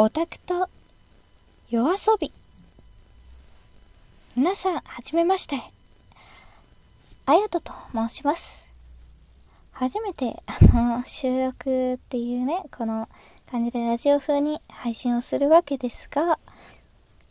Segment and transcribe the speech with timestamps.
[0.00, 0.68] オタクと
[1.70, 2.30] 夜遊び。
[4.36, 5.60] 皆さん、はじめまして。
[7.26, 8.72] あやとと申します。
[9.72, 13.08] 初めて、あの、収録っていうね、この
[13.50, 16.38] 感じでラジオ風に配信をするわけですが、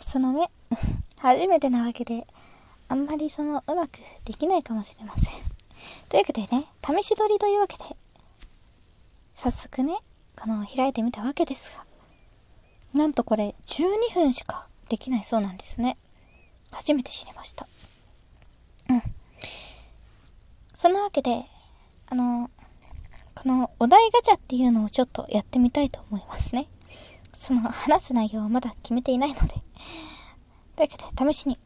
[0.00, 0.50] そのね、
[1.18, 2.26] 初めてなわけで、
[2.88, 5.34] あんまりその、うまくできないかもしれません。
[6.08, 7.84] というわけでね、試し撮りというわけで、
[9.36, 9.96] 早速ね、
[10.36, 11.87] この開いてみたわけですが、
[12.94, 15.96] なんとこれ12分しかできないそうなんですね。
[16.70, 17.66] 初めて知りました。
[18.88, 19.02] うん。
[20.74, 21.44] そんなわけで、
[22.06, 22.50] あの、
[23.34, 26.68] このお題ガチャっていうのをちょっとやってみたいと思いますね。
[27.34, 29.54] その話す内容はまだ決めていないので。
[30.76, 31.58] というわけで、試しに、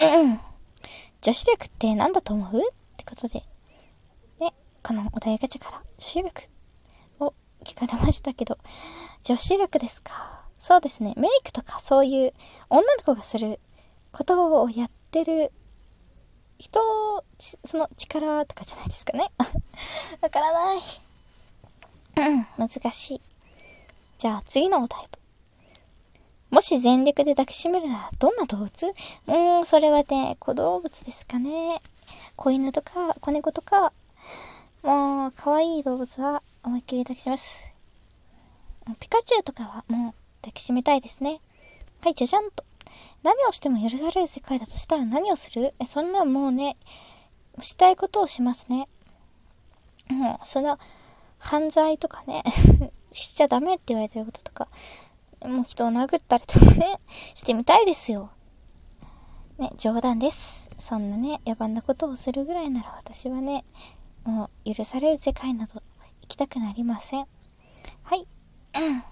[0.00, 2.60] 女子力って何だと思う？
[2.60, 3.44] ってことで、
[4.40, 6.48] ね、このお題ガチャから女子力
[7.20, 7.34] を
[7.64, 8.58] 聞かれましたけど、
[9.22, 10.33] 女子力ですか？
[10.64, 11.12] そうですね。
[11.18, 12.32] メイクとかそういう
[12.70, 13.60] 女の子がする
[14.12, 15.52] ことをやってる
[16.58, 16.80] 人、
[17.38, 19.30] その力とかじゃないですかね。
[20.22, 20.78] わからない。
[22.16, 23.20] うん、難しい。
[24.16, 25.06] じゃあ次のお題。
[26.48, 28.86] もし全力で抱きしめるならどんな動物？
[28.86, 31.82] うーん、それはね、小動物ですかね。
[32.36, 33.92] 子犬とか子猫とか、
[34.82, 37.66] もう、可愛い動物は思いっきり抱きします。
[38.98, 41.40] ピカチュウとかはもう抱きしめたいですね。
[42.02, 42.64] はい、じゃじゃんと。
[43.22, 45.74] 何をしても許される世界だとしたら何をする？
[45.80, 46.76] え、そんなもうね、
[47.62, 48.88] したいことをしますね。
[50.08, 50.78] もう、その、
[51.38, 52.42] 犯罪とかね、
[53.12, 54.68] しちゃダメって言われてることとか、
[55.42, 57.00] もう人を殴ったりとかね、
[57.34, 58.30] してみたいですよ。
[59.58, 60.68] ね、冗談です。
[60.78, 63.64] そんなね、野蛮なことをするぐらいなら私はね、
[64.24, 65.82] もう許される世界など
[66.22, 67.26] 行きたくなりません。
[68.02, 68.26] はい。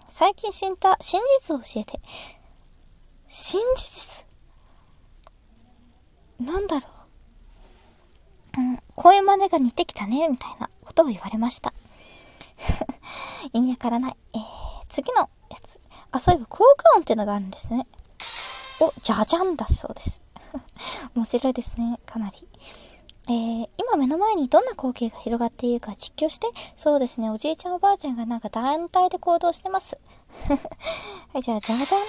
[0.08, 2.00] 最近知った真実を教えて。
[3.28, 4.27] 真実？
[6.41, 6.86] なんだろ
[8.58, 8.61] う？
[8.61, 11.72] うん、こういう真似が似てきたね、みたいなことを言われました。
[13.52, 14.17] 意味わからない。
[14.34, 14.42] えー、
[14.89, 15.80] 次のやつ。
[16.11, 17.86] あ、そういえば効果音っていうのがあるんですね。
[18.80, 20.20] お、じゃじゃんだそうです。
[21.14, 22.46] 面白いですね、かなり。
[23.33, 29.98] えー、今目の前にどんな光景が広がっているか実況して、そうですね、おじいちゃんおばあちゃんがなんか団体で行動してます。
[31.33, 32.01] はい、じゃあ、じゃじゃん。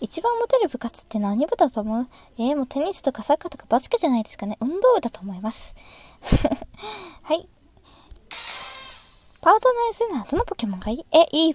[0.00, 2.08] 一番モテる部活って何部だと思う？
[2.38, 4.56] えー、もうテニスとかサッカーとかバスケじゃないですかね。
[4.60, 5.74] 運動部だと思います。
[7.22, 7.46] はい。
[9.42, 11.04] パートナーするのはどのポケモンがいい？
[11.12, 11.54] え、EV。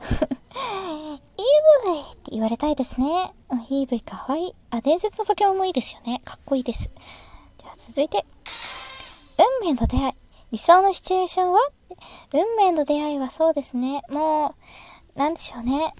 [1.38, 3.32] EV って言われたいですね。
[3.70, 4.54] EV かわいい。
[4.70, 6.20] あ、伝説のポケモンもいいですよね。
[6.26, 6.90] かっこいいです。
[7.78, 8.24] 続いて。
[9.62, 10.12] 運命の出会い。
[10.52, 11.60] 理想のシチュエーションは？
[12.32, 14.02] 運命の出会いはそうですね。
[14.08, 14.54] も
[15.16, 15.94] う、なんでしょうね。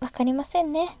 [0.00, 0.96] わかりませんね。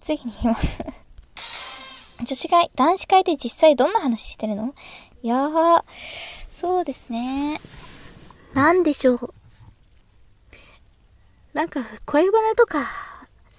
[0.00, 0.82] 次に言います。
[2.24, 4.74] 女子会、男子会で実際どんな話してるの？
[5.22, 5.84] いやー、
[6.50, 7.60] そうですね。
[8.54, 9.34] なんでしょう。
[11.52, 12.86] なんか、恋バナとか、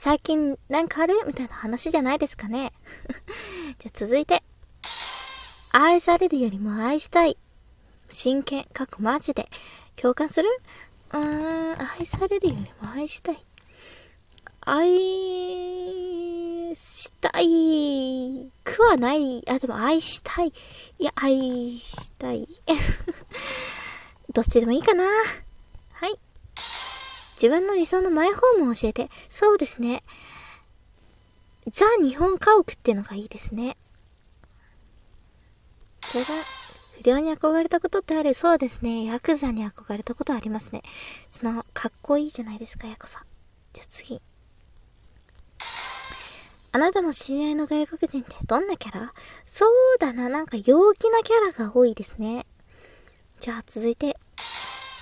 [0.03, 1.13] 最近なんかある？
[1.25, 2.73] みたいな話じゃないですかね。
[3.79, 4.43] じゃあ続いて。
[5.71, 7.37] 愛されるよりも愛したい。
[8.09, 9.49] 真剣、かっこマジで。
[9.95, 10.49] 共感する？
[11.13, 13.45] うーん、愛されるよりも愛したい。
[14.59, 14.89] 愛
[16.75, 19.41] したいくはない。
[19.49, 20.49] あ、でも愛したい。
[20.49, 20.53] い
[21.05, 22.45] や、愛したい。
[24.33, 25.05] どっちでもいいかな。
[27.43, 29.09] 自分の理想のマイホームを教えて。
[29.27, 30.01] そうですね。
[31.69, 33.75] ザ・日本家屋っていうのがいいですね。
[35.99, 36.29] それが、
[37.03, 39.03] 不良に憧れたことってあるそうですね。
[39.03, 40.83] ヤクザに憧れたことありますね。
[41.31, 43.25] その、かっこいいじゃないですか、ヤクザ。
[43.73, 44.21] じゃあ次。
[46.71, 49.13] あなたの知り合いの外国人ってどんなキャラ？
[49.45, 52.47] そうだな、なんか陽気なキャラが多いですね。
[53.41, 54.17] じゃあ続いて。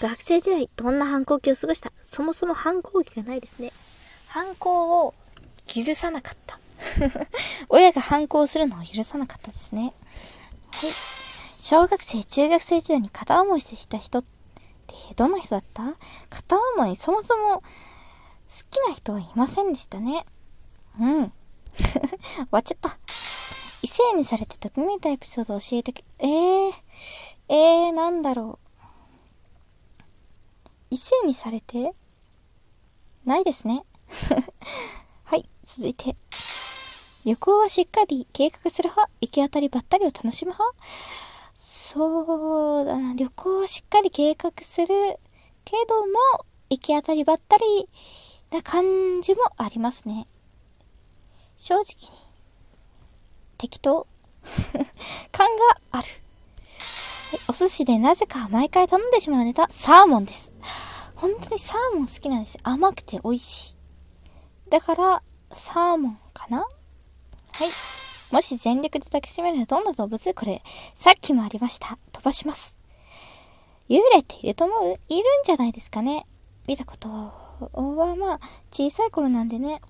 [0.01, 1.91] 学生時代、どんな反抗期を過ごした？
[2.11, 3.71] そもそも反抗期がないですね。
[4.27, 5.13] 反抗を
[5.65, 6.59] 許さなかった。
[7.69, 9.93] 親が反抗するのを許さなかったですね。
[10.73, 10.91] はい。
[10.91, 14.23] 小学生、中学生時代に片思いしてきた人っ
[14.87, 15.83] てどんな人だった？
[16.29, 17.63] 片思い、そもそも好
[18.69, 20.25] きな人はいませんでしたね。
[20.99, 21.33] うん。
[21.79, 22.97] 終わっちゃった。
[23.07, 26.73] 異性にされてときめいたエピソードを教えて、えー、
[27.47, 28.71] えー、なんだろう。
[30.89, 31.93] 異性にされて
[33.25, 33.85] ないですね。
[35.23, 36.15] はい、続いて。
[37.23, 40.75] 旅行はしっかり計画する派行き当たりばったりを楽しむ派
[41.53, 44.87] そうだな、旅行はしっかり計画する
[45.65, 46.13] けども、
[46.69, 47.89] 行き当たりばったり
[48.49, 50.27] な感じもありますね。
[51.57, 52.09] 正直に、
[53.57, 54.07] 適当
[55.31, 56.07] 感がある。
[57.49, 60.50] お寿司でなぜか毎回頼んでしまうネタ、サーモンです。
[61.21, 62.61] 本当にサーモン好きなんですよ。
[62.63, 63.75] 甘くて美味しい。
[64.71, 68.33] だから、サーモンかなはい。
[68.33, 70.33] もし全力で抱きしめるのはどんな動物？
[70.33, 70.63] これ、
[70.95, 71.99] さっきもありました。
[72.11, 72.77] 飛ばします。
[73.87, 74.99] 幽霊っていると思う？
[75.09, 76.25] いるんじゃないですかね
[76.65, 78.39] 見たことはまあ、
[78.71, 79.81] 小さい頃なんでね、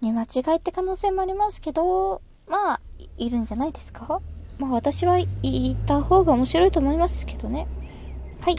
[0.00, 2.80] 見間違いって可能性もありますけど、まあ、
[3.16, 4.20] いるんじゃないですか？
[4.58, 7.66] まあ私は言った方が面白いと思いますけどね。
[8.42, 8.56] はい。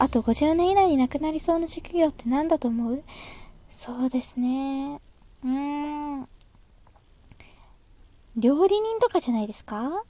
[0.00, 3.04] あと50年以内に亡くなりそうな職業って何だと思う？
[3.70, 5.00] そうですね。
[5.44, 6.28] うーん。
[8.36, 10.02] 料理人とかじゃないですか？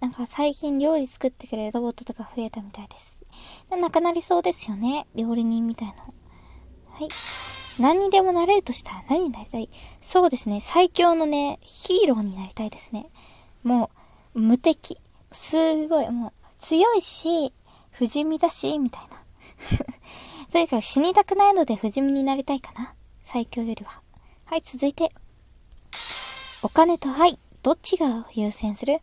[0.00, 3.24] なんか最近料理作ってくれるロボットとか増えたみたいです。
[3.70, 5.06] なくなりそうですよね。
[5.14, 5.94] 料理人みたいな。
[5.94, 7.08] はい。
[7.78, 9.68] 何にでもなれるとしたら何になりたい？
[10.00, 10.60] そうですね。
[10.60, 13.10] 最強のね、ヒーローになりたいですね。
[13.62, 13.90] も
[14.34, 14.98] う、無敵。
[15.30, 17.52] すごい、もう、強いし、
[17.90, 19.22] 不死身だし、みたいな。
[20.52, 22.94] とにかく死にたくないので不死身になりたいかな。
[23.22, 24.00] 最強よりは。
[24.44, 25.12] はい、続いて。
[26.62, 29.00] お金と愛、どっちが優先する？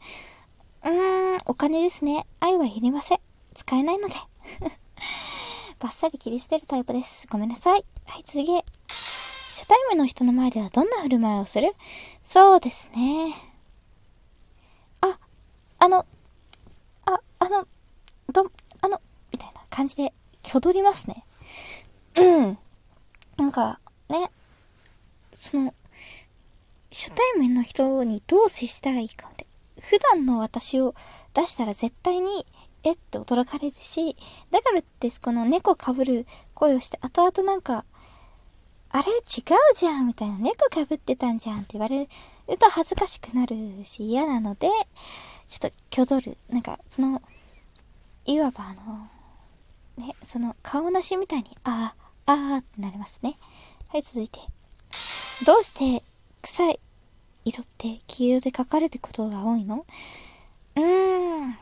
[0.83, 2.25] うーん、お金ですね。
[2.39, 3.19] 愛はいりません。
[3.53, 4.15] 使えないので。
[5.79, 7.27] バッサリ切り捨てるタイプです。
[7.29, 7.85] ごめんなさい。
[8.05, 8.65] はい、次へ。
[8.87, 11.75] 初対面の人の前ではどんな振る舞いをする？
[12.21, 13.33] そうですね。
[15.01, 15.19] あ、
[15.79, 16.05] あの、
[17.05, 17.67] あ、あの、
[18.31, 18.51] ど、
[18.81, 19.01] あの、
[19.31, 20.13] みたいな感じで
[20.45, 21.25] 挙取りますね。
[22.15, 22.57] うん。
[23.37, 23.79] なんか、
[24.09, 24.29] ね、
[25.35, 25.73] その、
[26.91, 29.47] 初対面の人にどう接したらいいかって。
[29.79, 30.93] 普段の私を
[31.33, 32.45] 出したら絶対に、
[32.83, 34.15] えって驚かれるし、
[34.51, 37.85] だからってこの猫かぶる声をして、後々なんか、
[38.89, 39.21] あれ違う
[39.75, 42.07] じゃんみたいな、猫かぶってたんじゃんって言われ
[42.47, 43.55] ると恥ずかしくなる
[43.85, 44.69] し嫌なので、
[45.47, 46.37] ちょっと挙取る。
[46.49, 47.21] なんか、その、
[48.25, 49.07] いわばあの、
[49.97, 51.95] ね、その顔なしみたいに、あ
[52.25, 53.37] あ、ああってなりますね。
[53.89, 54.39] はい、続いて。
[55.45, 56.03] どうして
[56.41, 56.79] 臭い
[57.45, 59.85] 色って黄色で書かれることが多いの？
[60.75, 61.57] うーん。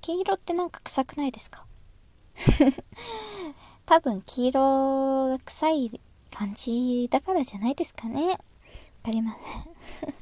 [0.00, 1.64] 黄色ってなんか臭くないですか？
[3.86, 6.00] 多分黄色が臭い
[6.30, 8.28] 感じだからじゃないですかね。
[8.30, 8.38] わ
[9.04, 10.14] かりません。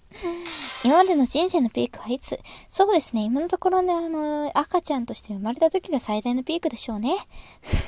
[0.85, 2.39] 今までの人生のピークはいつ？
[2.69, 3.23] そうですね。
[3.23, 7.17] 今のところね、あの、赤ちゃんとして生まれた時が最大のピークでしょうね。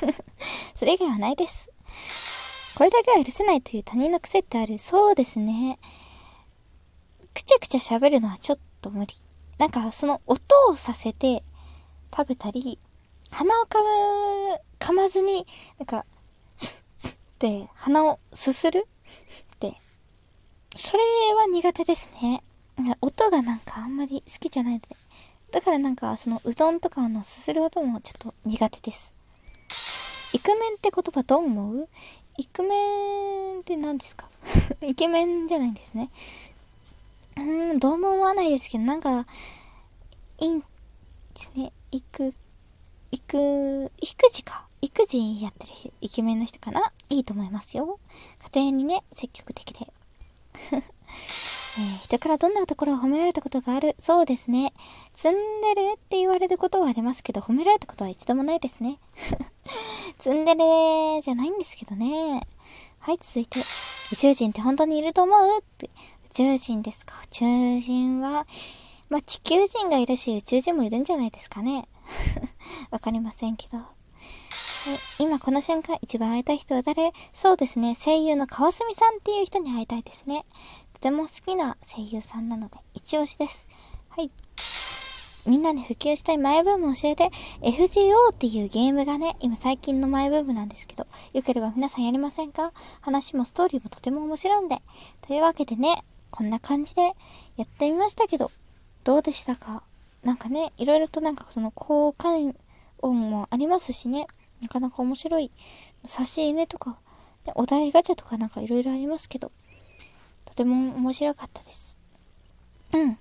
[0.73, 1.71] それ以外はないです。
[2.77, 4.77] これだけは許せないという他人の癖ってある。
[4.77, 5.79] そうですね。
[7.33, 9.13] くちゃくちゃ喋るのはちょっと無理。
[9.57, 11.43] なんか、その音をさせて
[12.15, 12.79] 食べたり、
[13.29, 15.47] 鼻をかむ、噛まずに、
[15.79, 16.05] なんか、
[17.07, 18.87] って鼻をすする
[20.77, 21.03] それ
[21.35, 22.43] は苦手ですね。
[23.01, 24.95] 音がなんかあんまり好きじゃないので。
[25.51, 29.13] だからなんかそのうどんとかのすする音もちょっと苦手です。
[30.33, 31.89] イクメンって言葉どう思う？
[32.37, 34.29] イクメンって何ですか？
[34.85, 36.11] イケメンじゃないんですね。
[37.37, 39.25] うーん、どうも思わないですけど、なんか、
[40.39, 40.65] いいんで
[41.35, 41.71] すね。
[41.91, 42.33] 行く、
[43.11, 44.65] 行く、育児か。
[44.81, 46.91] 育児やってるイケメンの人かな？
[47.09, 47.99] いいと思いますよ。
[48.53, 49.91] 家庭にね、積極的で。
[51.79, 53.95] えー、人からどんなところを褒められたことがある？
[53.99, 54.73] そうですね。
[55.13, 55.33] ツン
[55.75, 58.99] デレって言われることはありますけど、褒められたことは一度もないですね。
[60.17, 62.41] ツンデレじゃないんですけどね。
[62.99, 63.59] はい、続いて。
[63.59, 65.59] 宇宙人って本当にいると思う？
[65.59, 65.89] って。
[66.25, 67.13] 宇宙人ですか？
[67.23, 68.47] 宇宙人は、
[69.09, 71.87] まあ、地球人がいるし、宇宙人もいるんじゃないですかね。
[72.91, 73.77] わかりませんけど。
[75.19, 77.11] 今この瞬間一番会いたい人は誰？
[77.33, 77.95] そうですね。
[77.95, 80.45] 声優の川澄さんっていう人に会いたいですね。
[80.93, 83.67] とても好きな声優さんなので、一押しです。
[84.09, 84.31] はい。
[85.49, 92.73] みんなに普及したいマイブームを教えて、FGO っていうゲームがね、今最近のマイブームなんですけど、よければ皆さんやりませんか？
[93.01, 94.77] 話もストーリーもとても面白いんで。
[95.21, 97.13] というわけでね、こんな感じで
[97.55, 98.51] やってみましたけど、
[99.03, 99.83] どうでしたか？
[100.23, 102.29] なんかね、いろいろとなんかその効果
[102.99, 104.27] 音もありますしね。
[104.61, 105.51] なかなか面白い
[106.05, 106.97] 差し入れとか、
[107.55, 109.51] お題ガチャとかなんかいろいろありますけど、
[110.45, 111.99] とても面白かったです。
[112.93, 113.17] うん。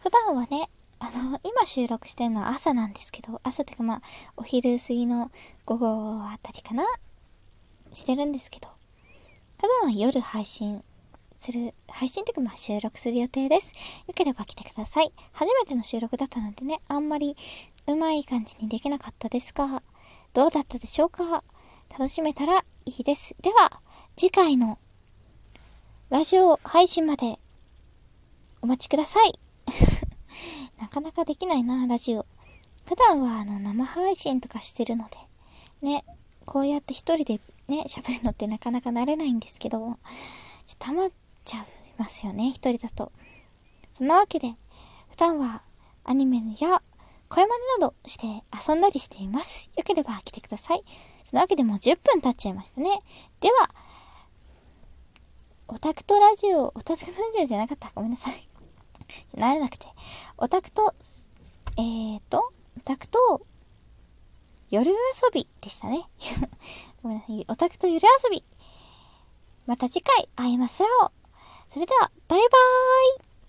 [0.00, 0.68] 普段はね、
[0.98, 4.02] あの、今収録してるのは朝なんですけど、朝っていうかまあ、
[4.36, 5.30] お昼過ぎの
[5.64, 6.84] 午後あたりかな
[7.92, 8.68] してるんですけど、
[9.58, 10.82] 普段は夜配信
[11.36, 13.72] する、配信っていうかまあ収録する予定です。
[14.06, 15.12] よければ来てください。
[15.32, 17.34] 初めての収録だったのでね、あんまり
[17.86, 19.82] うまい感じにできなかったですが、
[20.32, 21.42] どうだったでしょうか？
[21.90, 23.34] 楽しめたらいいです。
[23.42, 23.80] では、
[24.16, 24.78] 次回の
[26.08, 27.38] ラジオ配信まで
[28.62, 29.38] お待ちください。
[30.78, 32.26] なかなかできないな、ラジオ。
[32.86, 35.16] 普段はあの生配信とかしてるので、
[35.82, 36.04] ね、
[36.46, 39.98] こうやって一人でね、喋るのってなかなか慣れないんですけど、
[40.78, 41.10] たまっ
[41.44, 41.66] ちゃい
[41.98, 43.10] ますよね、一人だと。
[43.92, 44.54] そんなわけで、
[45.10, 45.62] 普段は
[46.04, 46.82] アニメや
[47.30, 48.26] 声真似などして
[48.68, 49.70] 遊んだりしています。
[49.76, 50.82] よければ来てください。
[51.24, 52.90] そのわけでもう10分経っちゃいましたね。
[53.40, 53.70] では、
[55.68, 57.92] オタクとラジオ、オタクとラジオじゃなかった。
[57.94, 58.48] ごめんなさい。
[59.36, 59.86] 慣れなくて。
[60.38, 60.92] オタクと、
[61.76, 63.42] えーと、オタクと、
[64.68, 64.96] 夜遊
[65.32, 66.02] びでしたね。
[67.00, 67.46] ごめんなさい。
[67.46, 68.44] オタクと夜遊び。
[69.66, 71.12] また次回会いましょう。
[71.68, 73.29] それでは、バイバーイ